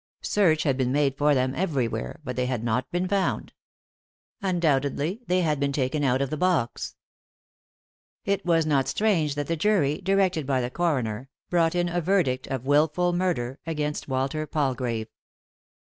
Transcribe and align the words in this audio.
Search 0.23 0.63
had 0.63 0.77
been 0.77 0.91
made 0.91 1.15
for 1.15 1.35
them 1.35 1.53
every 1.53 1.87
where, 1.87 2.19
but 2.23 2.35
they 2.35 2.47
had 2.47 2.63
not 2.63 2.89
been 2.89 3.07
found. 3.07 3.53
Undoubtedly 4.41 5.21
tbey 5.27 5.43
had 5.43 5.59
been 5.59 5.71
taken 5.71 6.03
out 6.03 6.23
of 6.23 6.31
the 6.31 6.37
box. 6.37 6.95
;«y?e.c.V 8.25 8.31
GOOglC 8.31 8.33
THE_ 8.39 8.39
INTERRUPTED 8.39 8.43
KISS 8.43 8.43
It 8.47 8.47
was 8.47 8.65
not 8.65 8.87
strange 8.87 9.35
that 9.35 9.45
the 9.45 9.55
jury, 9.55 9.99
directed 10.01 10.47
by 10.47 10.59
the 10.59 10.71
coroner, 10.71 11.29
brought 11.51 11.75
in 11.75 11.87
a 11.87 12.01
verdict 12.01 12.47
of 12.47 12.65
wilful 12.65 13.13
murder 13.13 13.59
against 13.67 14.07
Walter 14.07 14.47
Palgrave. 14.47 15.07